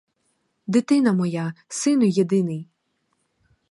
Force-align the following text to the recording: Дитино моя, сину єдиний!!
Дитино 0.67 1.13
моя, 1.13 1.53
сину 1.67 2.05
єдиний!! 2.05 2.67